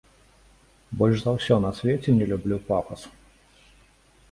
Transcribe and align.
Больш 1.01 1.17
за 1.25 1.31
ўсё 1.35 1.55
на 1.67 1.71
свеце 1.81 2.09
не 2.17 2.25
люблю 2.33 2.57
пафас. 2.73 3.01